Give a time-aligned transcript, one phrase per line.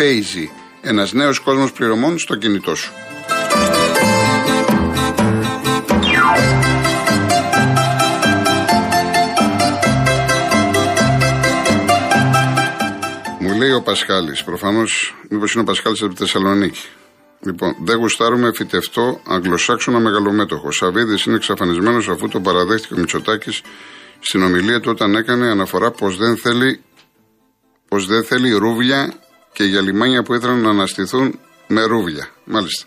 [0.00, 0.48] Paisy,
[0.80, 2.92] ένας νέος κόσμος πληρωμών στο κινητό σου.
[13.40, 16.86] Μου λέει ο Πασχάλης, προφανώς, μήπως είναι ο Πασχάλης από τη Θεσσαλονίκη.
[17.40, 20.72] Λοιπόν, δεν γουστάρουμε φυτευτό αγγλοσάξονα μεγαλομέτωχο.
[20.72, 23.62] Σαββίδης είναι εξαφανισμένος αφού το παραδέχτηκε ο Μητσοτάκης
[24.20, 26.82] στην ομιλία του όταν έκανε αναφορά πως δεν θέλει
[27.88, 29.14] πως δεν θέλει ρούβλια
[29.58, 32.28] και για λιμάνια που ήθελαν να αναστηθούν με ρούβλια.
[32.44, 32.86] Μάλιστα.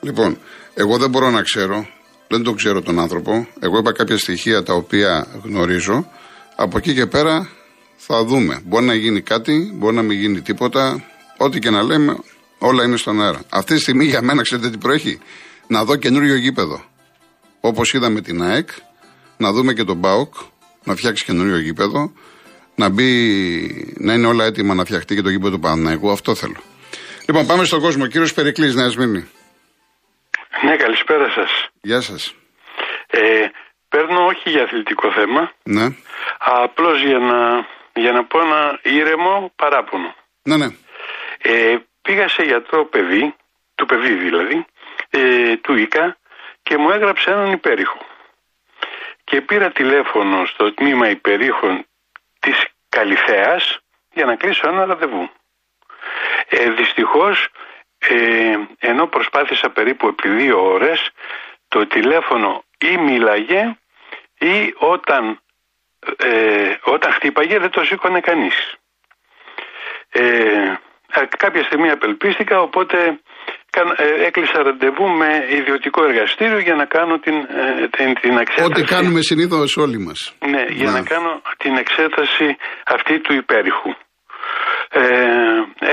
[0.00, 0.38] Λοιπόν,
[0.74, 1.88] εγώ δεν μπορώ να ξέρω,
[2.28, 3.48] δεν τον ξέρω τον άνθρωπο.
[3.60, 6.10] Εγώ είπα κάποια στοιχεία τα οποία γνωρίζω.
[6.56, 7.48] Από εκεί και πέρα
[7.96, 8.60] θα δούμε.
[8.64, 11.04] Μπορεί να γίνει κάτι, μπορεί να μην γίνει τίποτα.
[11.36, 12.16] Ό,τι και να λέμε,
[12.58, 13.40] όλα είναι στον αέρα.
[13.48, 15.18] Αυτή τη στιγμή για μένα, ξέρετε τι προέχει;
[15.66, 16.84] Να δω καινούριο γήπεδο.
[17.60, 18.68] Όπως είδαμε την ΑΕΚ,
[19.36, 20.34] να δούμε και τον ΠΑΟΚ,
[20.84, 22.12] να φτιάξει καινούριο γήπεδο
[22.76, 26.10] να μπει, να είναι όλα έτοιμα να φτιαχτεί και το γήπεδο του Παναναϊκού.
[26.10, 26.56] Αυτό θέλω.
[27.26, 28.06] Λοιπόν, πάμε στον κόσμο.
[28.06, 29.30] Κύριος Περικλής, Νέας Σμύρνη.
[30.64, 31.68] Ναι, καλησπέρα σας.
[31.80, 32.34] Γεια σας.
[33.06, 33.46] Ε,
[33.88, 35.52] παίρνω όχι για αθλητικό θέμα.
[35.62, 35.86] Ναι.
[36.38, 37.66] Απλώς για να,
[38.00, 40.14] για να πω ένα ήρεμο παράπονο.
[40.42, 40.68] Ναι, ναι.
[41.42, 43.34] Ε, πήγα σε γιατρό παιδί,
[43.74, 44.64] του παιδί δηλαδή,
[45.10, 46.16] ε, του ΙΚΑ
[46.62, 47.98] και μου έγραψε έναν υπέρηχο.
[49.24, 51.86] Και πήρα τηλέφωνο στο τμήμα υπερήχων
[52.46, 53.78] της Καλυθέας
[54.12, 55.30] για να κλείσω ένα ραντεβού.
[56.48, 57.48] Ε, δυστυχώς,
[57.98, 61.10] ε, ενώ προσπάθησα περίπου επί δύο ώρες,
[61.68, 63.76] το τηλέφωνο ή μίλαγε
[64.38, 65.40] ή όταν,
[66.16, 68.74] ε, όταν χτύπαγε δεν το σήκωνε κανείς.
[70.08, 70.74] Ε,
[71.38, 73.20] κάποια στιγμή απελπίστηκα, οπότε
[73.96, 78.70] ε, έκλεισα ραντεβού με ιδιωτικό εργαστήριο για να κάνω την, ε, την, την εξέταση.
[78.70, 80.34] Ό,τι κάνουμε συνήθως όλοι μας.
[80.52, 81.02] Ναι, για να.
[81.02, 83.90] κάνω την εξέταση αυτή του υπέρηχου.
[84.90, 85.02] Ε,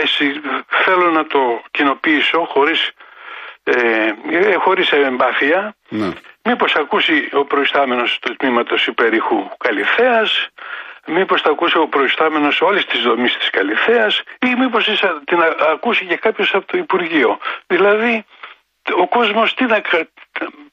[0.01, 0.23] έτσι,
[0.83, 2.91] θέλω να το κοινοποιήσω χωρίς,
[3.63, 3.73] ε,
[4.29, 5.75] ε χωρίς εμπάθεια.
[5.89, 6.09] Ναι.
[6.43, 10.49] Μήπως ακούσει ο προϊστάμενος του τμήματος υπέρηχου Καλυθέας
[11.05, 14.85] μήπως θα ακούσει ο προϊστάμενος όλης της δομής της Καλυθέας ή μήπως
[15.25, 15.39] την
[15.71, 17.39] ακούσει και κάποιος από το Υπουργείο.
[17.67, 18.25] Δηλαδή
[19.03, 19.81] ο κόσμος τι να,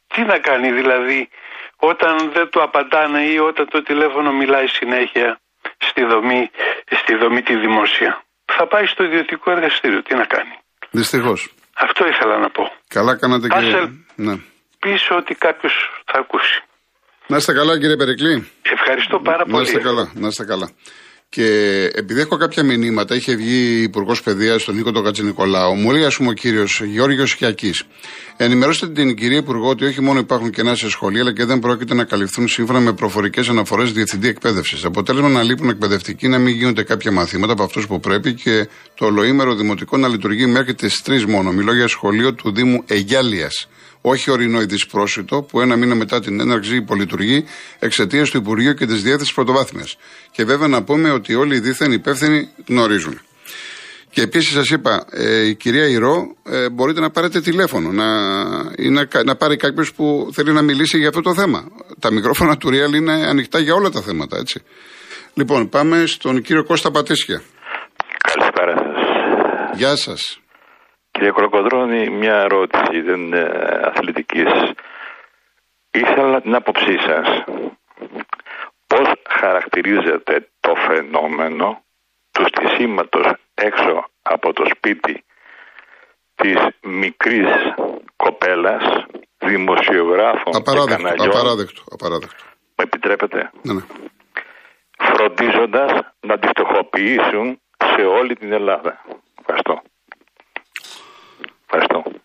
[0.07, 1.29] τι να κάνει δηλαδή
[1.77, 5.41] όταν δεν του απαντάνε ή όταν το τηλέφωνο μιλάει συνέχεια
[5.79, 6.51] στη δομή,
[6.91, 8.23] στη δομή τη δημόσια.
[8.45, 10.03] Θα πάει στο ιδιωτικό εργαστήριο.
[10.03, 10.59] Τι να κάνει.
[10.91, 11.55] Δυστυχώς.
[11.77, 12.73] Αυτό ήθελα να πω.
[12.89, 13.57] Καλά κάνατε και...
[13.57, 14.35] Ας ναι.
[14.79, 15.75] πίσω ότι κάποιος
[16.05, 16.63] θα ακούσει.
[17.31, 18.49] Να είστε καλά κύριε Περικλή.
[18.63, 19.57] Ευχαριστώ πάρα πολύ.
[19.57, 20.71] Να είστε καλά, να είστε καλά.
[21.29, 21.47] Και
[21.95, 26.17] επειδή έχω κάποια μηνύματα, είχε βγει Υπουργός Παιδείας στον Νίκο τον Νικολάου, μου λέει ας
[26.17, 27.73] πούμε ο κύριος Γιώργο Χιακή.
[28.37, 31.95] Ενημερώστε την κυρία Υπουργό ότι όχι μόνο υπάρχουν κενά σε σχολεία, αλλά και δεν πρόκειται
[31.95, 34.85] να καλυφθούν σύμφωνα με προφορικές αναφορές διευθυντή εκπαίδευσης.
[34.85, 39.05] Αποτέλεσμα να λείπουν εκπαιδευτικοί, να μην γίνονται κάποια μαθήματα από αυτούς που πρέπει και το
[39.05, 41.53] ολοήμερο δημοτικό να λειτουργεί μέχρι τις 3 μόνο.
[41.53, 43.51] Μιλώ για σχολείο του Δήμου Αιγιάλια
[44.01, 47.45] όχι ορεινό ή δυσπρόσιτο, που ένα μήνα μετά την έναρξη υπολειτουργεί
[47.79, 49.97] εξαιτίας του Υπουργείου και της Διεύθυνσης Πρωτοβάθμιας.
[50.31, 53.21] Και βέβαια να πούμε ότι όλοι οι δίθεν υπεύθυνοι γνωρίζουν.
[54.11, 58.07] Και επίσης σας είπα, ε, η κυρία Ηρώ, ε, μπορείτε να πάρετε τηλέφωνο, να,
[58.77, 61.65] ή να, να πάρει κάποιος που θέλει να μιλήσει για αυτό το θέμα.
[61.99, 64.63] Τα μικρόφωνα του Real είναι ανοιχτά για όλα τα θέματα, έτσι.
[65.35, 67.43] Λοιπόν, πάμε στον κύριο Κώστα Πατήσια.
[68.35, 69.79] Καλησπέρα σας.
[69.79, 70.41] Γεια σας.
[71.21, 73.51] Κύριε Κροκοδρόνη, μια ερώτηση, δεν είναι
[73.85, 74.51] αθλητικής.
[75.91, 77.45] Ήθελα την άποψή σας.
[78.87, 81.83] Πώς χαρακτηρίζεται το φαινόμενο
[82.31, 85.25] του στισίματος έξω από το σπίτι
[86.35, 87.49] της μικρής
[88.17, 88.85] κοπέλας,
[89.39, 92.45] δημοσιογράφων απαράδεκτο, και καναλιών; Απαράδεκτο, απαράδεκτο.
[92.77, 93.83] Με επιτρέπετε; Ναι, ναι.
[94.99, 95.91] Φροντίζοντας
[96.21, 99.05] να τη φτωχοποιήσουν σε όλη την Ελλάδα.
[99.41, 99.83] Ευχαριστώ.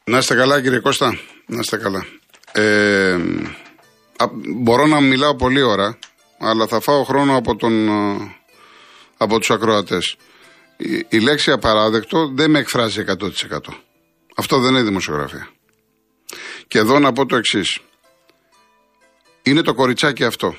[0.09, 1.19] Να είστε καλά κύριε Κώστα.
[1.45, 2.05] Να είστε καλά.
[2.51, 3.17] Ε,
[4.55, 5.97] μπορώ να μιλάω πολλή ώρα,
[6.39, 7.89] αλλά θα φάω χρόνο από, τον,
[9.17, 10.15] από τους ακροατές.
[10.77, 13.29] Η, η λέξη απαράδεκτο δεν με εκφράζει 100%.
[14.35, 15.49] Αυτό δεν είναι δημοσιογραφία.
[16.67, 17.79] Και εδώ να πω το εξής.
[19.43, 20.55] Είναι το κοριτσάκι αυτό.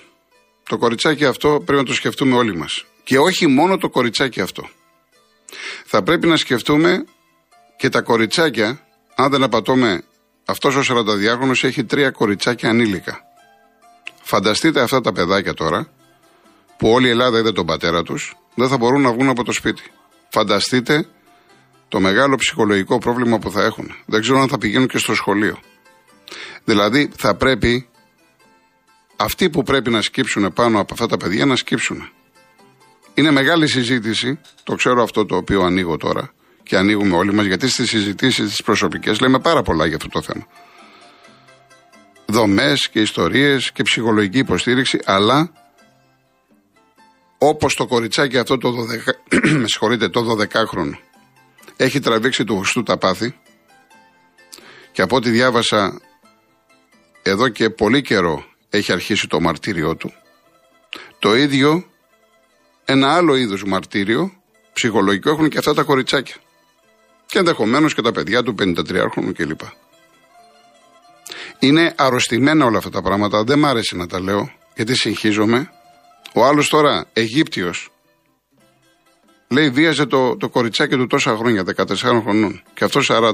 [0.68, 2.84] Το κοριτσάκι αυτό πρέπει να το σκεφτούμε όλοι μας.
[3.04, 4.68] Και όχι μόνο το κοριτσάκι αυτό.
[5.84, 7.04] Θα πρέπει να σκεφτούμε
[7.76, 8.85] και τα κοριτσάκια,
[9.18, 10.02] αν δεν απατώμε,
[10.44, 13.20] αυτός ο 42χρονο έχει τρία κοριτσάκια ανήλικα.
[14.22, 15.88] Φανταστείτε αυτά τα παιδάκια τώρα,
[16.76, 19.52] που όλη η Ελλάδα είδε τον πατέρα τους, δεν θα μπορούν να βγουν από το
[19.52, 19.82] σπίτι.
[20.28, 21.08] Φανταστείτε
[21.88, 23.94] το μεγάλο ψυχολογικό πρόβλημα που θα έχουν.
[24.06, 25.58] Δεν ξέρω αν θα πηγαίνουν και στο σχολείο.
[26.64, 27.88] Δηλαδή θα πρέπει
[29.16, 32.10] αυτοί που πρέπει να σκύψουν πάνω από αυτά τα παιδιά να σκύψουν.
[33.14, 36.35] Είναι μεγάλη συζήτηση, το ξέρω αυτό το οποίο ανοίγω τώρα
[36.66, 40.22] και ανοίγουμε όλοι μας, γιατί στις συζητήσεις τις προσωπικές λέμε πάρα πολλά για αυτό το
[40.22, 40.46] θέμα.
[42.26, 45.52] Δομές και ιστορίες και ψυχολογική υποστήριξη, αλλά
[47.38, 50.92] όπως το κοριτσάκι αυτό το 12, με συγχωρείτε, το 12χρονο
[51.76, 53.34] έχει τραβήξει του Χριστού τα πάθη
[54.92, 56.00] και από ό,τι διάβασα
[57.22, 60.12] εδώ και πολύ καιρό έχει αρχίσει το μαρτύριό του.
[61.18, 61.84] Το ίδιο,
[62.84, 64.32] ένα άλλο είδος μαρτύριο,
[64.72, 66.34] ψυχολογικό, έχουν και αυτά τα κοριτσάκια.
[67.26, 69.60] Και ενδεχομένως και τα παιδιά του 53χρονου κλπ.
[71.58, 73.44] Είναι αρρωστημένα όλα αυτά τα πράγματα.
[73.44, 75.70] Δεν μ' άρεσε να τα λέω, γιατί συγχύζομαι.
[76.34, 77.88] Ο άλλος τώρα, Αιγύπτιος,
[79.48, 83.32] λέει βίαζε το, το κοριτσάκι του τόσα χρόνια, 14 χρονών, και αυτό 40.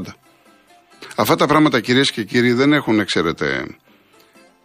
[1.17, 3.67] Αυτά τα πράγματα κυρίες και κύριοι δεν έχουν, ξέρετε,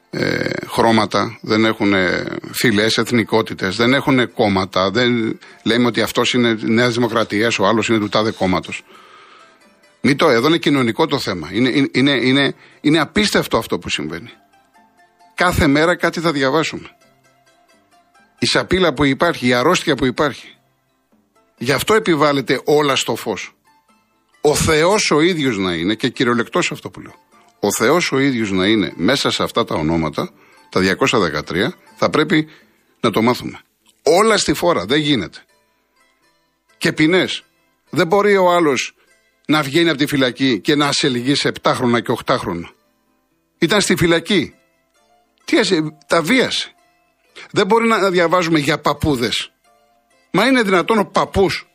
[0.09, 1.93] ε, χρώματα, δεν έχουν
[2.51, 4.91] φυλές, εθνικότητες, δεν έχουν κόμματα.
[4.91, 8.83] Δεν λέμε ότι αυτός είναι Νέας Δημοκρατίας, ο άλλος είναι του τάδε κόμματος.
[10.07, 11.49] Μην το, εδώ είναι κοινωνικό το θέμα.
[11.51, 14.29] Είναι, είναι, είναι, είναι απίστευτο αυτό που συμβαίνει.
[15.35, 16.89] Κάθε μέρα κάτι θα διαβάσουμε.
[18.39, 20.55] Η σαπίλα που υπάρχει, η αρρώστια που υπάρχει.
[21.57, 23.55] Γι' αυτό επιβάλλεται όλα στο φως.
[24.41, 27.13] Ο Θεός ο ίδιος να είναι και κυριολεκτός αυτό που λέω
[27.59, 30.31] ο Θεός ο ίδιος να είναι μέσα σε αυτά τα ονόματα,
[30.69, 32.47] τα 213, θα πρέπει
[32.99, 33.59] να το μάθουμε.
[34.03, 35.39] Όλα στη φόρα, δεν γίνεται.
[36.77, 37.43] Και ποινές.
[37.89, 38.96] Δεν μπορεί ο άλλος
[39.49, 42.69] να βγαίνει από τη φυλακή και να σε σε 7 χρόνια και 8 χρόνια.
[43.57, 44.53] Ήταν στη φυλακή.
[45.45, 45.57] Τι
[46.07, 46.71] τα βίασε.
[47.51, 49.51] Δεν μπορεί να διαβάζουμε για παππούδες.
[50.31, 51.67] Μα είναι δυνατόν ο παππούς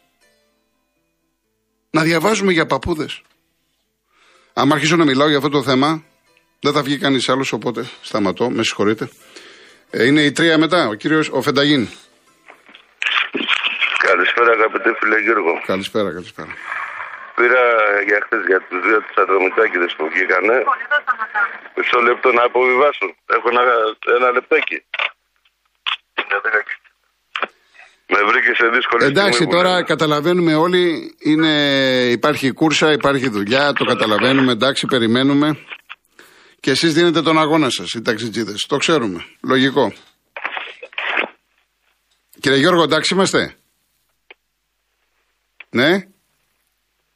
[1.91, 3.23] να διαβάζουμε για παππούδες.
[4.53, 6.05] Αν αρχίσω να μιλάω για αυτό το θέμα,
[6.61, 8.51] δεν θα βγει κανείς άλλος, οπότε σταματώ.
[8.51, 9.11] Με συγχωρείτε.
[9.91, 11.89] Ε, είναι η τρία μετά, ο κύριος ο Φενταγίν.
[13.99, 15.63] Καλησπέρα, αγαπητέ φίλε Γιώργο.
[15.67, 16.55] Καλησπέρα, καλησπέρα.
[17.43, 17.65] Πήρα
[18.09, 20.57] για χθες για τους δύο τους ατρομητάκιδε που βγήκανε.
[21.77, 23.09] Μισό λεπτό να αποβιβάσουν.
[23.37, 23.65] Έχω ένα,
[24.19, 24.79] ένα λεπτάκι.
[28.13, 31.53] Με βρήκε σε δύσκολη Εντάξει, τώρα καταλαβαίνουμε όλοι, είναι,
[32.11, 35.59] υπάρχει κούρσα, υπάρχει δουλειά, το καταλαβαίνουμε, εντάξει, περιμένουμε.
[36.61, 38.67] Και εσείς δίνετε τον αγώνα σας, οι ταξιτζίδες.
[38.69, 39.25] Το ξέρουμε.
[39.43, 39.93] Λογικό.
[42.41, 43.57] Κύριε Γιώργο, εντάξει είμαστε;
[45.71, 46.12] Ναι;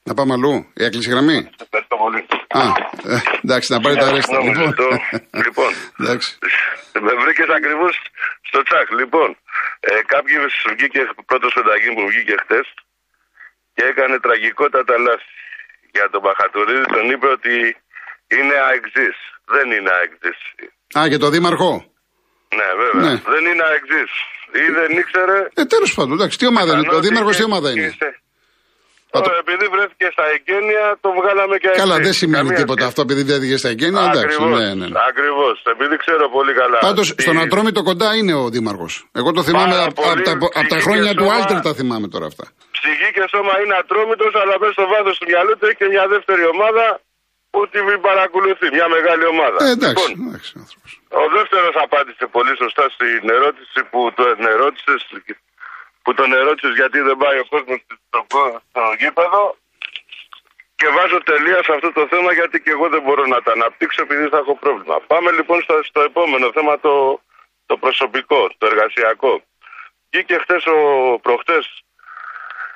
[0.08, 0.54] Να πάμε αλλού.
[0.80, 1.38] Η έκλεισε γραμμή.
[1.64, 2.20] Ευχαριστώ πολύ.
[2.62, 2.64] Α,
[3.14, 4.38] ε, εντάξει, να πάρει τα ρέστα.
[4.42, 4.72] Λοιπόν,
[5.44, 5.70] λοιπόν
[7.06, 7.94] με βρήκες ακριβώς
[8.48, 8.88] στο τσακ.
[9.00, 9.28] Λοιπόν,
[9.88, 12.60] ε, κάποιος βγήκε, πρώτος πενταγήν που βγήκε χτε
[13.74, 15.30] και έκανε τραγικότατα λάθη.
[15.94, 17.54] Για τον Παχατουρίδη τον είπε ότι
[18.36, 19.16] είναι αεξής.
[19.54, 20.38] Δεν είναι αεξής.
[20.98, 21.72] Α, και το δήμαρχο.
[22.58, 23.04] Ναι, βέβαια.
[23.06, 23.14] Ναι.
[23.32, 24.12] Δεν είναι αεξής.
[24.62, 25.38] Ή δεν ήξερε...
[25.54, 26.94] Ε, τέλος πάντων, εντάξει, τι ομάδα είναι.
[26.94, 27.96] Ο δήμαρχος τι ομάδα είναι;
[29.10, 29.18] Το...
[29.44, 33.68] Επειδή βρέθηκε στα εγγένεια, το βγάλαμε και Καλά, δεν σημαίνει τίποτα αυτό επειδή βρέθηκε στα
[33.74, 34.02] εγγένεια.
[34.10, 34.98] Εντάξει, ναι, ναι, ναι.
[35.10, 35.54] Ακριβώς.
[35.74, 36.78] Επειδή ξέρω πολύ καλά.
[36.88, 38.92] Πάντως στον Ατρόμητο κοντά είναι ο Δήμαρχος.
[39.20, 42.44] Εγώ το θυμάμαι από τα, απ τα χρόνια του Άλτερ τα θυμάμαι τώρα αυτά.
[42.76, 46.04] Ψυχή και σώμα είναι Ατρόμητος, αλλά μέσα στο βάθος του μυαλού του έχει και μια
[46.14, 46.84] δεύτερη ομάδα
[47.52, 48.66] που την παρακολουθεί.
[48.76, 49.58] Μια μεγάλη ομάδα.
[49.66, 50.52] Ε, εντάξει, λοιπόν, εντάξει,
[51.22, 55.00] ο δεύτερος απάντησε πολύ σωστά στην ερώτηση που τον ερώτησες
[56.06, 58.20] που τον ερώτησες γιατί δεν πάει ο κόσμος στο,
[58.70, 59.56] στο γήπεδο.
[60.76, 64.02] Και βάζω τελεία σε αυτό το θέμα γιατί και εγώ δεν μπορώ να τα αναπτύξω
[64.02, 65.00] επειδή θα έχω πρόβλημα.
[65.06, 67.20] Πάμε λοιπόν στο, στο επόμενο θέμα το,
[67.66, 69.42] το προσωπικό, το εργασιακό.
[70.10, 70.78] Βγήκε χθες ο
[71.22, 71.64] προχτές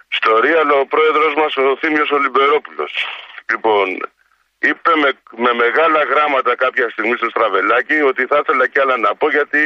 [0.08, 2.92] στο Ρίαλ ο πρόεδρος μας ο Θήμιος Ολυμπερόπουλος.
[3.50, 3.86] Λοιπόν,
[4.58, 5.10] είπε με,
[5.44, 9.62] με μεγάλα γράμματα κάποια στιγμή στο στραβελάκι ότι θα ήθελα κι άλλα να πω γιατί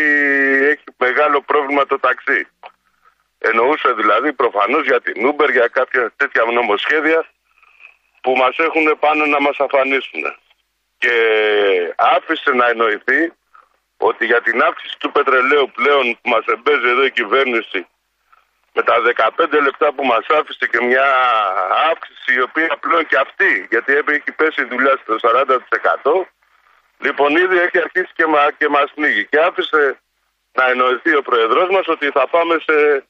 [0.72, 2.46] έχει μεγάλο πρόβλημα το ταξί.
[3.50, 7.26] Εννοούσε δηλαδή προφανώς για την Uber, για κάποια τέτοια νομοσχέδια
[8.20, 10.22] που μας έχουν πάνω να μας αφανίσουν.
[10.98, 11.14] Και
[11.96, 13.32] άφησε να εννοηθεί
[13.96, 17.86] ότι για την αύξηση του πετρελαίου πλέον που μας εμπέζει εδώ η κυβέρνηση
[18.72, 18.94] με τα
[19.36, 21.06] 15 λεπτά που μας άφησε και μια
[21.90, 25.14] αύξηση η οποία πλέον και αυτή, γιατί έχει πέσει η δουλειά στο
[26.02, 26.26] 40%,
[26.98, 29.26] λοιπόν ήδη έχει αρχίσει και, μα, και μας πνίγει.
[29.26, 29.98] Και άφησε
[30.52, 33.06] να εννοηθεί ο Προεδρός μας ότι θα πάμε σε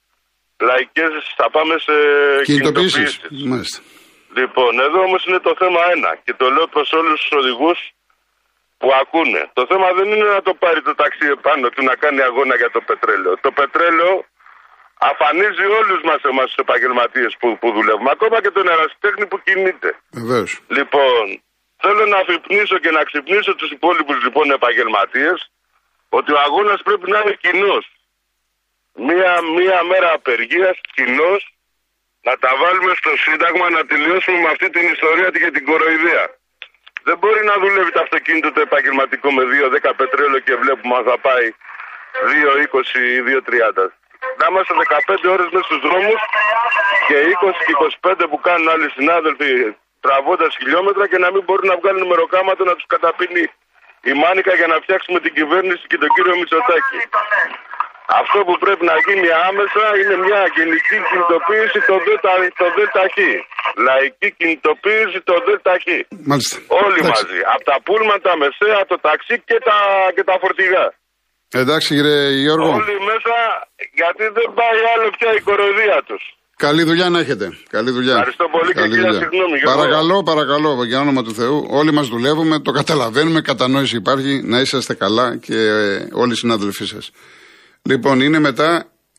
[0.69, 1.95] λαϊκές, θα πάμε σε
[2.45, 3.03] Κινητοποίησει.
[3.03, 3.47] κινητοποιήσεις.
[3.53, 3.81] Μάλιστα.
[4.39, 7.79] Λοιπόν, εδώ όμως είναι το θέμα ένα και το λέω προς όλους τους οδηγούς
[8.81, 9.43] που ακούνε.
[9.59, 12.71] Το θέμα δεν είναι να το πάρει το ταξί επάνω του να κάνει αγώνα για
[12.75, 13.35] το πετρέλαιο.
[13.47, 14.15] Το πετρέλαιο
[15.11, 19.91] αφανίζει όλους μας εμάς τους επαγγελματίες που, που δουλεύουμε, ακόμα και τον ερασιτέχνη που κινείται.
[20.21, 20.51] Βεβαίως.
[20.77, 21.23] Λοιπόν,
[21.83, 25.39] θέλω να αφυπνίσω και να ξυπνήσω τους υπόλοιπους λοιπόν επαγγελματίες
[26.19, 27.85] ότι ο αγώνας πρέπει να είναι κοινός.
[28.97, 31.55] Μία, μία μέρα απεργίας κοινός
[32.23, 36.25] να τα βάλουμε στο Σύνταγμα να τελειώσουμε με αυτή την ιστορία και την κοροϊδία.
[37.03, 41.19] Δεν μπορεί να δουλεύει το αυτοκίνητο το επαγγελματικό με 2-10 πετρέλαιο και βλέπουμε αν θα
[41.19, 41.47] πάει
[42.31, 43.87] 2-20 ή 2-30.
[44.39, 46.21] Να είμαστε 15 ώρες μέσα στους δρόμους
[47.09, 51.77] και 20 και 25 που κάνουν άλλοι συνάδελφοι τραβώντας χιλιόμετρα και να μην μπορούν να
[51.81, 53.45] βγάλουν μεροκάματο να τους καταπίνει
[54.11, 56.99] η μάνικα για να φτιάξουμε την κυβέρνηση και τον κύριο Μητσοτάκη.
[58.21, 63.15] Αυτό που πρέπει να γίνει άμεσα είναι μια γενική κινητοποίηση των ΔΕΛΤΑΧ.
[63.87, 65.85] Λαϊκή κινητοποίηση των ΔΕΛΤΑΧ.
[66.31, 66.57] Μάλιστα.
[66.83, 67.23] Όλοι Εντάξει.
[67.25, 67.39] μαζί.
[67.55, 69.77] Από τα πούλμα, τα μεσαία, το ταξί και τα,
[70.15, 70.87] και τα φορτηγά.
[71.63, 72.69] Εντάξει κύριε Γιώργο.
[72.81, 73.37] Όλοι μέσα
[74.01, 76.23] γιατί δεν πάει άλλο πια η κοροϊδία τους.
[76.67, 77.47] Καλή δουλειά να έχετε.
[77.77, 78.15] Καλή δουλειά.
[78.17, 79.21] Ευχαριστώ πολύ και Καλή κυρία, δουλειά.
[79.23, 79.77] συγγνώμη, Γιώργο.
[79.77, 81.67] Παρακαλώ, παρακαλώ, για όνομα του Θεού.
[81.79, 84.33] Όλοι μας δουλεύουμε, το καταλαβαίνουμε, κατανόηση υπάρχει.
[84.45, 87.11] Να είσαστε καλά και ε, όλοι οι συνάδελφοί σας.
[87.91, 88.71] Λοιπόν, είναι μετά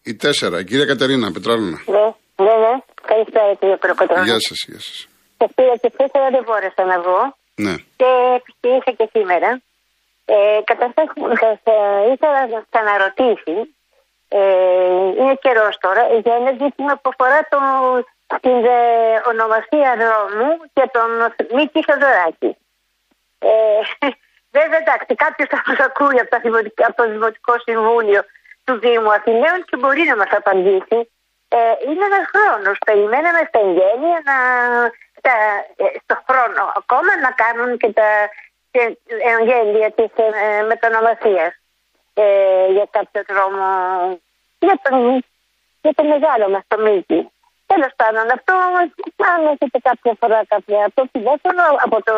[0.03, 0.59] η τέσσερα.
[0.59, 1.79] Η κυρία Κατερίνα Πετράλωνα.
[1.95, 2.05] Ναι,
[2.45, 2.73] ναι, ναι.
[3.09, 4.25] Καλησπέρα κύριε Κροκοτρόνη.
[4.29, 4.97] Γεια σας, γεια σας.
[5.37, 7.21] Σα πήρα και χθες, αλλά δεν μπόρεσα να βγω.
[7.65, 7.75] Ναι.
[7.99, 8.09] Και
[8.75, 9.49] ήρθα και σήμερα.
[10.25, 11.07] Ε, Καταρχάς,
[12.13, 13.57] ήθελα να σας αναρωτήσει.
[14.27, 14.41] Ε,
[15.19, 17.59] είναι καιρός τώρα για ένα ζήτημα που αφορά το,
[18.45, 18.79] την ε,
[19.31, 21.09] ονομασία δρόμου και τον
[21.55, 22.51] Μίκη Σαδωράκη.
[23.49, 23.51] Ε,
[24.57, 28.21] βέβαια, εντάξει, κάποιος θα μας ακούει από, τα δημοτικά, από το Δημοτικό Συμβούλιο
[28.65, 30.97] του Δήμου Αθηναίων και μπορεί να μας απαντήσει.
[31.47, 31.57] Ε,
[31.87, 32.77] είναι ένας χρόνος.
[32.85, 34.37] Περιμέναμε στα εγγένεια να,
[35.19, 35.33] στα,
[35.75, 38.09] ε, στο χρόνο ακόμα να κάνουν και τα
[38.75, 38.97] και
[39.31, 41.55] εγγένεια της ε, μετονομασία
[42.13, 42.25] ε,
[42.75, 43.65] για κάποιο δρόμο.
[44.59, 45.23] Για τον,
[45.81, 47.29] για το μεγάλο μας το Μίκη.
[47.65, 48.53] Τέλος πάντων, αυτό
[49.33, 52.15] αν έχετε κάποια φορά κάποια από το τηλέφωνο, από, το,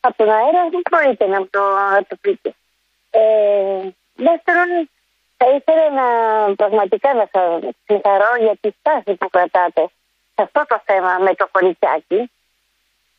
[0.00, 1.62] από τον αέρα, δεν μπορείτε να το,
[1.94, 2.54] να το πείτε.
[3.10, 3.22] Ε,
[4.14, 4.68] δεύτερον,
[5.42, 6.06] θα ήθελα να
[6.54, 9.82] πραγματικά να σας συγχαρώ για τη στάση που κρατάτε
[10.34, 12.30] σε αυτό το θέμα με το κοριτσάκι.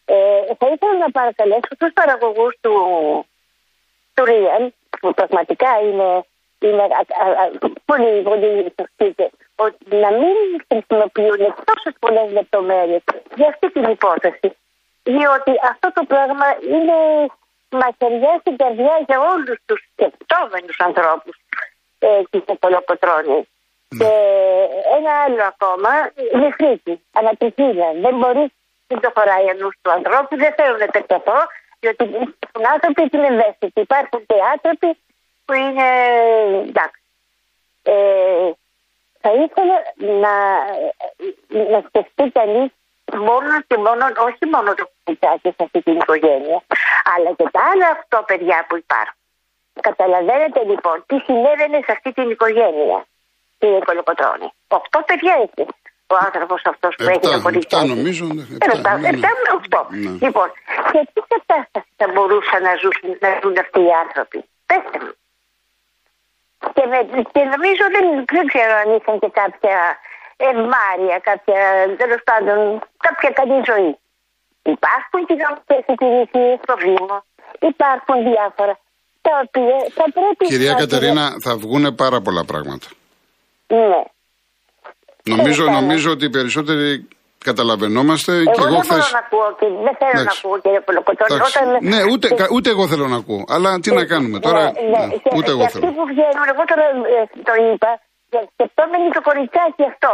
[0.06, 0.15] Ε,
[0.60, 2.75] θα ήθελα να παρακαλέσω τους παραγωγούς του,
[4.13, 4.68] του Real,
[5.00, 6.10] που πραγματικά είναι,
[6.60, 7.46] είναι α, α, α,
[7.86, 9.15] πολύ, πολύ σωστοί,
[9.56, 10.38] ότι να μην
[10.68, 13.01] χρησιμοποιούν τόσες πολλές λεπτομέρειες
[13.36, 14.50] για αυτή την υπόθεση.
[15.03, 16.98] Διότι αυτό το πράγμα είναι
[17.70, 21.36] μαχαιριάς στην καρδιά για όλους τους σκεπτόμενους ανθρώπους
[22.08, 23.48] ε, τη Κολοκοτρώνη.
[24.00, 24.12] Και
[24.98, 25.90] ένα άλλο ακόμα,
[26.34, 27.90] είναι φρίκη, ανατριχίλια.
[28.02, 28.52] Δεν μπορείς,
[28.88, 31.40] δεν το χωράει ενό του ανθρώπου, δεν θέλουν να τεκταθώ,
[31.80, 33.82] διότι υπάρχουν άνθρωποι που είναι ευαίσθητοι.
[33.82, 34.90] Υπάρχουν και άνθρωποι
[35.46, 35.88] που είναι
[36.70, 37.02] εντάξει.
[37.84, 38.52] Ε,
[39.22, 39.78] θα ήθελα
[40.22, 40.34] να,
[41.72, 42.72] να σκεφτεί κανείς
[43.18, 46.64] μόνο και μόνο, όχι μόνο το κουτάκι σε αυτή την οικογένεια,
[47.16, 49.23] αλλά και τα άλλα αυτό παιδιά που υπάρχουν.
[49.82, 53.06] Καταλαβαίνετε λοιπόν τι συνέβαινε σε αυτή την οικογένεια,
[53.60, 54.50] κύριε Κολοκοτρώνη.
[54.68, 55.68] Οχτώ παιδιά έχει
[56.08, 57.68] ο άνθρωπος αυτός που έχει το Επτά, κορίτσι.
[57.72, 58.25] επτά νομίζω.
[58.25, 59.18] ναι, Επτά, επτά, ναι, ναι.
[59.18, 59.82] επτά με οκτώ.
[59.89, 60.12] Ναι.
[60.25, 60.48] Λοιπόν,
[60.89, 64.39] σε τι κατάσταση θα μπορούσαν να ζουν, να ζουν αυτοί οι άνθρωποι;
[64.70, 65.13] Πέστε μου.
[66.75, 67.00] Και, με,
[67.34, 69.77] και νομίζω δεν, δεν ξέρω αν είχαν και κάποια
[70.50, 71.60] ευμάρεια, κάποια
[72.01, 72.58] τέλος πάντων,
[73.06, 73.92] κάποια καλή ζωή.
[74.75, 77.18] Υπάρχουν κοινωνικέ υπηρεσίες στο Δήμο,
[77.72, 78.74] υπάρχουν διάφορα
[79.25, 82.88] τα οποία θα πρέπει Κυρία να- Κατερίνα, θα βγούνε πάρα πολλά πράγματα.
[83.68, 84.01] Ναι.
[85.36, 87.08] Νομίζω, Τέλος νομίζω ότι οι περισσότεροι
[87.50, 88.96] καταλαβαίνόμαστε Εγώ και εγώ δεν χθε.
[88.96, 90.42] μπορώ να ακούω και δεν θέλω να Εντάξει.
[90.44, 91.42] ακούω κύριε Πολοκοτώνη.
[91.50, 91.65] Όταν...
[91.92, 93.44] Ναι, ούτε, κα- ούτε εγώ θέλω να ακούω.
[93.56, 95.06] Αλλά τι να κάνουμε τώρα; Ναι, ναι.
[95.06, 95.92] ναι, Και- Ούτε και εγώ αυτοί θέλω.
[95.98, 96.86] που βγαίνουν, εγώ τώρα
[97.18, 97.89] ε, το είπα,
[98.32, 100.12] και σκεπτόμενοι το κοριτσάκι αυτό.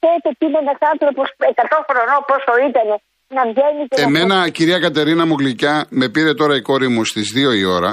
[0.00, 2.86] Ξέρετε τι είναι ένας άνθρωπος 100 χρονών πόσο ήταν
[3.36, 7.02] να βγαίνει και να Εμένα, κυρία Κατερίνα μου γλυκιά, με πήρε τώρα η κόρη μου
[7.10, 7.92] στις 2 η ώρα,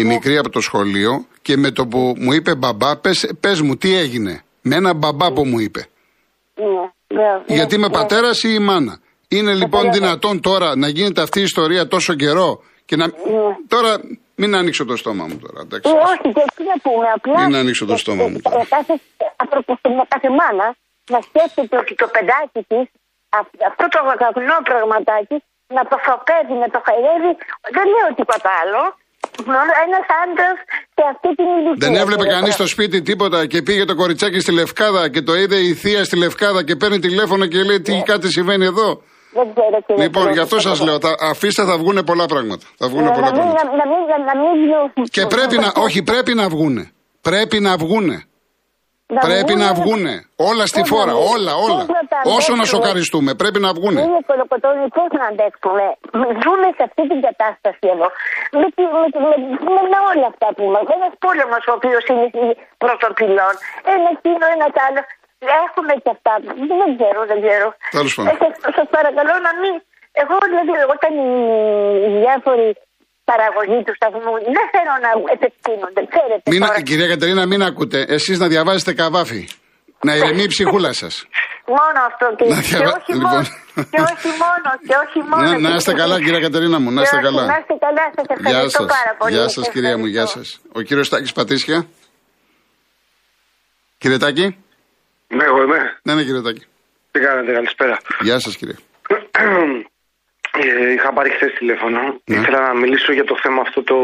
[0.00, 0.12] η Ναι.
[0.12, 1.12] μικρή από το σχολείο,
[1.42, 5.32] και με το που μου είπε μπαμπά, πες, πες μου τι έγινε; Με ένα μπαμπά
[5.32, 5.82] που μου είπε.
[6.54, 6.64] Ναι,
[7.18, 7.92] ναι, ναι, Γιατί είμαι ναι.
[7.98, 8.94] πατέρας ή η μάνα.
[9.28, 9.98] Είναι λοιπόν Κατάλαβα.
[9.98, 12.50] δυνατόν τώρα να γίνεται αυτή η ιστορία τόσο καιρό
[12.88, 13.06] και να.
[13.06, 13.12] Ναι.
[13.74, 13.90] Τώρα
[14.40, 15.60] μην ανοίξω το στόμα μου τώρα.
[15.66, 15.86] εντάξει.
[15.90, 17.40] Ε, όχι, και τι να πούμε, απλά.
[17.46, 18.60] Μην ανοίξω το στόμα μου τώρα.
[18.60, 18.94] Ε, Κάθε,
[19.42, 19.76] άνθρωπος,
[20.14, 20.66] κάθε μάνα
[21.14, 22.84] να σκέφτεται ότι το παιδάκι της,
[23.70, 23.98] αυτό το
[24.30, 25.36] αγνό πραγματάκι,
[25.76, 27.32] να το φροπεύει, να το χαϊδεύει,
[27.76, 28.82] δεν λέω τίποτα άλλο.
[29.84, 30.56] Ένα άντρας
[30.94, 31.88] σε αυτή την ηλικία.
[31.88, 35.36] Δεν έβλεπε κύριε κανείς στο σπίτι τίποτα και πήγε το κοριτσάκι στη Λευκάδα και το
[35.36, 39.02] είδε η θεία στη Λευκάδα και παίρνει τηλέφωνο και λέει τι κάτι συμβαίνει εδώ;
[39.32, 40.32] Δεν ξέρω, κύριε Λοιπόν, Πρόεδρε.
[40.32, 42.64] γι' αυτό σας λέω, τα, αφήστε θα βγουν πολλά πράγματα.
[42.76, 43.64] Θα βγουν Να πολλά μην, πράγματα.
[43.64, 45.06] να, να μην, να μην διώχνουν.
[45.10, 46.90] Και πρέπει να, όχι, πρέπει να βγούνε.
[47.20, 48.24] Πρέπει να βγούνε.
[49.14, 50.14] Να Πρέπει βγουν, να βγούνε.
[50.50, 51.84] Όλα στη Πώς να φόρα, βγουν, όλα, πώς όλα.
[51.98, 52.64] να τα Όσο να αντέξουμε.
[52.72, 53.98] σοκαριστούμε, πρέπει να βγούνε.
[54.06, 55.84] Είναι κολοκοτόνι, πώς να αντέξουμε.
[56.42, 58.08] Ζούμε σε αυτή την κατάσταση εδώ.
[58.60, 59.30] Με, τη- με, με,
[59.74, 60.90] με, με όλα αυτά που είμαστε.
[60.98, 62.24] Ένας πόλεμος ο οποίος είναι
[62.82, 63.54] πρωτοπυλών.
[63.94, 65.00] Ένα εκείνο, ένα τ' άλλο.
[65.64, 66.32] Έχουμε και αυτά.
[66.80, 67.66] Δεν ξέρω, δεν ξέρω.
[67.96, 68.32] Τέλος πάντων.
[68.76, 69.74] Σας παρακαλώ να μην.
[70.22, 71.30] Εγώ δηλαδή, όταν οι,
[72.06, 72.68] οι διάφοροι
[73.30, 76.00] παραγωγοί του σταθμού δεν θέλω να επεκτείνονται.
[76.12, 76.46] Ξέρετε.
[76.52, 76.82] Μην, τώρα.
[76.88, 77.98] κυρία Κατερίνα, μην ακούτε.
[78.16, 79.42] Εσείς να διαβάζετε καβάφι.
[80.06, 81.14] Να ηρεμεί η ψυχούλα σας.
[81.66, 83.30] Μόνο αυτό και, Να και διαβα- όχι λοιπόν.
[83.30, 83.42] μόνο.
[83.92, 84.68] Και όχι μόνο.
[84.88, 85.50] Και όχι μόνο.
[85.50, 87.46] Να, να είστε καλά, κυρία Κατερίνα μου, να είστε Και όχι, καλά.
[87.52, 88.92] Να είστε καλά, σας Γεια ευχαριστώ σας.
[88.96, 89.32] πάρα πολύ.
[89.32, 90.30] Γεια Σας σας, κυρία μου, γεια σας.
[90.34, 90.60] ευχαριστώ.
[90.72, 91.86] Ο κύριος Τάκης Πατήσια.
[93.98, 94.64] Κύριε Τάκη.
[95.28, 95.78] Ναι, εγώ είμαι.
[96.02, 96.64] Ναι, ναι, κύριε Τάκη.
[97.10, 97.96] Τι κάνετε, καλησπέρα.
[98.20, 98.74] Γεια σας, κύριε.
[100.62, 102.20] Ε, είχα πάρει χθες τηλέφωνο.
[102.24, 102.36] Ναι.
[102.36, 103.96] Ήθελα να μιλήσω για το θέμα αυτό το,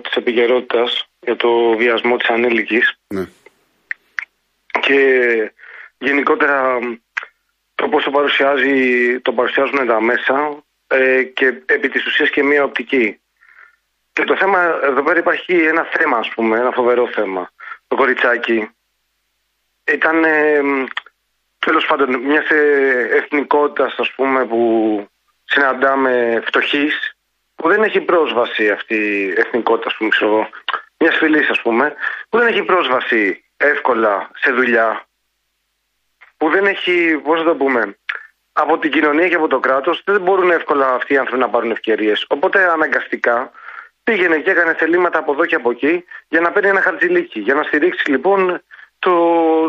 [0.00, 3.28] της επικαιρότητας, για το βιασμό της ανήλικης Ναι.
[4.80, 5.52] και
[5.98, 6.78] γενικότερα
[7.74, 12.64] το πώς το, παρουσιάζει, το παρουσιάζουν τα μέσα ε, και επί της ουσίας και μία
[12.64, 13.20] οπτική.
[14.12, 17.50] Και το θέμα, εδώ πέρα υπάρχει ένα θέμα ας πούμε, ένα φοβερό θέμα.
[17.88, 18.70] Το κοριτσάκι
[19.92, 20.60] ήταν ε,
[21.58, 22.46] τέλος πάντων μιας
[23.10, 25.08] εθνικότητας ας πούμε που
[25.48, 27.16] συναντάμε φτωχής
[27.54, 30.48] που δεν έχει πρόσβαση αυτή η εθνικότητα, ας πούμε, ξέρω εγώ,
[30.98, 31.94] μιας φυλής, ας πούμε,
[32.28, 35.06] που δεν έχει πρόσβαση εύκολα σε δουλειά,
[36.36, 37.98] που δεν έχει, πώς να το πούμε,
[38.52, 41.70] από την κοινωνία και από το κράτος, δεν μπορούν εύκολα αυτοί οι άνθρωποι να πάρουν
[41.70, 42.24] ευκαιρίες.
[42.28, 43.50] Οπότε αναγκαστικά
[44.04, 47.54] πήγαινε και έκανε θελήματα από εδώ και από εκεί για να παίρνει ένα χαρτζηλίκι, για
[47.54, 48.62] να στηρίξει λοιπόν
[48.98, 49.14] το,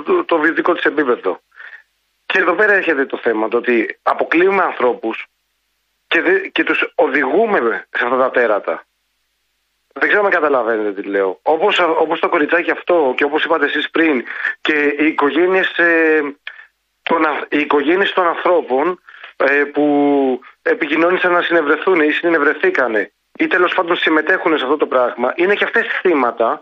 [0.01, 1.41] το, το βιωτικό της επίπεδο.
[2.25, 5.25] Και εδώ πέρα έρχεται το θέμα, το ότι αποκλείουμε ανθρώπους
[6.09, 8.83] και, δε, και τους οδηγούμε σε αυτά τα τέρατα.
[9.93, 11.39] Δεν ξέρω αν καταλαβαίνετε τι λέω.
[11.41, 14.23] Όπως, όπως το κοριτσάκι αυτό και όπως είπατε εσείς πριν
[14.61, 16.21] και οι οικογένειες, ε,
[17.03, 19.01] των, α- οι οικογένειες των ανθρώπων
[19.35, 25.33] ε, που επικοινώνησαν να συνευρεθούν ή συνευρεθήκανε ή τέλος πάντων συμμετέχουν σε αυτό το πράγμα
[25.35, 26.61] είναι και αυτές θύματα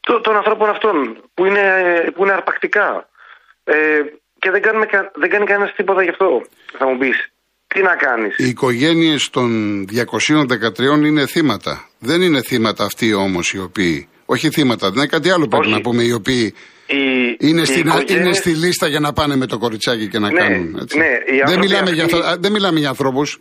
[0.00, 3.08] το- των ανθρώπων αυτών που είναι, που είναι αρπακτικά.
[3.64, 4.00] Ε,
[4.38, 6.42] και δεν, κάνουμε, κα- δεν κάνει κανένας τίποτα γι' αυτό.
[6.78, 7.32] Θα μου πεις,
[7.74, 9.48] τι να κάνεις; Οι οικογένειες των
[9.92, 11.88] 213 είναι θύματα.
[11.98, 14.08] Δεν είναι θύματα αυτοί όμως οι οποίοι.
[14.24, 15.74] Όχι θύματα, δεν είναι κάτι άλλο πρέπει Όχι.
[15.74, 16.02] να πούμε.
[16.02, 16.54] Οι οποίοι
[16.86, 16.96] Οι,
[17.38, 20.30] είναι, οι στην, οικογένειες- είναι στη λίστα για να πάνε με το κοριτσάκι και να
[20.32, 20.78] Ναι, κάνουν.
[20.82, 20.98] Έτσι.
[20.98, 23.38] ναι, οι δεν, άνθρωποι μιλάμε για αυτοί- αυτά- α, δεν μιλάμε για ανθρώπους.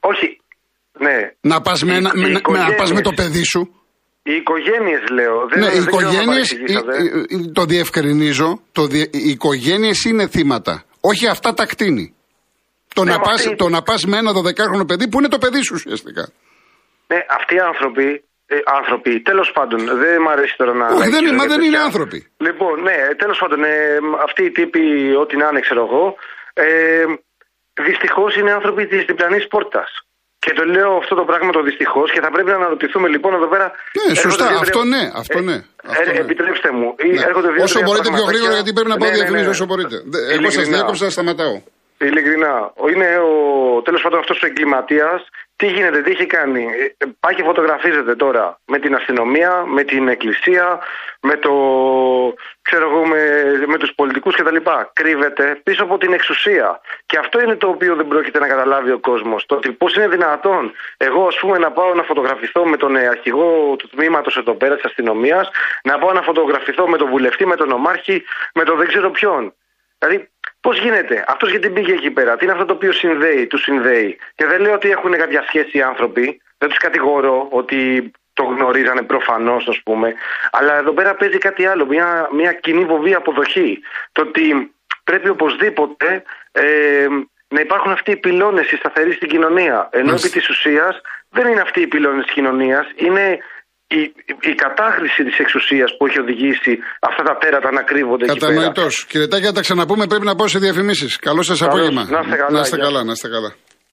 [0.00, 0.40] Όχι,
[0.98, 1.16] ναι.
[1.40, 3.74] Να πας με, Οι- ένα- οι με, να- να πας με το οικογένειες- παιδί σου.
[4.22, 5.48] Οι οικογένειες λέω.
[5.48, 6.26] Δεν, Ναι, οι δεν ξέρω αν οικογένειε.
[6.26, 6.92] παρεξηγήσατε.
[7.52, 8.60] Το διευκρινίζω.
[8.72, 10.84] Το διε, οι οικογένειες είναι θύματα.
[11.00, 12.14] Όχι αυτά τα κτίνη.
[12.94, 15.28] Το, Ναι, να μα πας, τι- το να πας με ένα 12χρονο παιδί που είναι
[15.28, 16.28] το παιδί σου ουσιαστικά.
[17.06, 20.86] Ναι, αυτοί οι άνθρωποι, ε, άνθρωποι, τέλος πάντων, δεν μου αρέσει τώρα να...
[20.86, 21.66] Όχι, να δεν, ξέρω μα για δεν τέτοια.
[21.68, 22.18] είναι άνθρωποι.
[22.36, 24.82] Λοιπόν, ναι, τέλος πάντων, ε, αυτοί οι τύποι,
[25.22, 26.14] ό,τι να είναι, ξέρω εγώ,
[26.52, 27.04] ε,
[27.86, 29.90] δυστυχώς είναι άνθρωποι της διπλανής πόρτας.
[30.44, 33.48] Και το λέω αυτό το πράγμα το δυστυχώς και θα πρέπει να αναρωτηθούμε λοιπόν εδώ
[33.48, 33.66] πέρα.
[33.66, 34.44] Ναι, έρχονται σωστά.
[34.46, 36.18] δύο-τρία- Αυτό ναι, αυτό Ε, ναι, αυτό ε, ναι.
[36.18, 36.88] Επιτρέψτε μου.
[36.96, 37.20] ε, Ναι.
[37.30, 38.30] έρχονται δύο-τρία Όσο μπορείτε πιο πραγματάκια.
[38.30, 39.54] γρήγορα, γιατί πρέπει να πάω Ναι, ναι, διαφημίσει ναι.
[39.56, 39.96] όσο μπορείτε.
[40.12, 40.76] Δε- Εγώ σας Ειλικρινά.
[40.76, 41.56] διέκοψα, σταματάω.
[42.02, 42.72] Ειλικρινά.
[42.90, 45.28] Είναι ο τέλος πάντων αυτός ο εγκληματίας.
[45.56, 46.68] Τι γίνεται, τι έχει κάνει.
[46.98, 50.80] Ε, Πάει και φωτογραφίζεται τώρα με την αστυνομία, με την εκκλησία,
[51.20, 51.52] με το.
[52.62, 53.20] ξέρω εγώ, με,
[53.66, 54.56] με τους πολιτικούς κτλ.
[54.92, 56.80] Κρύβεται πίσω από την εξουσία.
[57.06, 59.46] Και αυτό είναι το οποίο δεν πρόκειται να καταλάβει ο κόσμος.
[59.46, 63.06] Το ότι πώς είναι δυνατόν εγώ, ας πούμε, να πάω να φωτογραφηθώ με τον ε,
[63.06, 65.50] αρχηγό του τμήματος εδώ πέρα της αστυνομίας,
[65.82, 69.54] να πάω να φωτογραφηθώ με τον βουλευτή, με τον ομάρχη, με τον δεν ξέρω ποιον.
[70.00, 70.28] Δηλαδή,
[70.60, 74.18] πώς γίνεται, αυτός γιατί πήγε εκεί πέρα, τι είναι αυτό το οποίο συνδέει, του συνδέει;
[74.34, 79.02] Και δεν λέω ότι έχουν κάποια σχέση οι άνθρωποι, δεν τους κατηγορώ ότι το γνωρίζανε
[79.02, 80.14] προφανώς, ας πούμε.
[80.50, 83.80] Αλλά εδώ πέρα παίζει κάτι άλλο, μια, μια κοινή βοβή αποδοχή.
[84.12, 87.06] Το ότι πρέπει οπωσδήποτε ε,
[87.48, 89.88] να υπάρχουν αυτοί οι πυλώνες οι σταθεροί στην κοινωνία.
[89.92, 90.26] Ενώ Μάλιστα.
[90.26, 93.38] επί της ουσίας δεν είναι αυτοί οι πυλώνες της κοινωνίας, είναι
[93.98, 94.00] η,
[94.50, 96.72] η κατάχρηση της εξουσίας που έχει οδηγήσει
[97.08, 98.52] αυτά τα τέρατα να κρύβονται εκεί πέρα.
[98.52, 98.86] Κατανοητό.
[99.10, 100.06] Κύριε Τάκη, θα τα ξαναπούμε.
[100.06, 101.16] Πρέπει να πάω σε διαφημίσεις.
[101.28, 101.74] Καλό σας Καλώς.
[101.74, 102.02] απόγευμα.
[102.10, 102.84] Να είστε καλά, Να είστε γεια.
[102.84, 103.50] καλά, να είστε καλά.